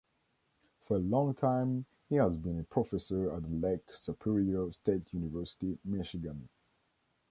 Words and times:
For 0.79 0.97
a 0.97 0.99
long 0.99 1.35
time 1.35 1.85
he 2.09 2.15
has 2.15 2.35
been 2.35 2.59
a 2.59 2.63
professor 2.63 3.31
at 3.35 3.43
the 3.43 3.49
Lake 3.49 3.87
Superior 3.93 4.71
State 4.71 5.13
University, 5.13 5.77
Michigan. 5.85 6.49